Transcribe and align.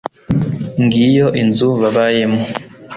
ngiyo 0.83 1.27
inzu 1.41 1.69
babayemo 1.81 2.41